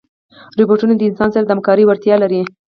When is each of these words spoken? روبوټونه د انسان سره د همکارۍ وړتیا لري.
روبوټونه 0.57 0.93
د 0.95 1.01
انسان 1.09 1.29
سره 1.33 1.45
د 1.45 1.49
همکارۍ 1.55 1.83
وړتیا 1.85 2.15
لري. 2.23 2.41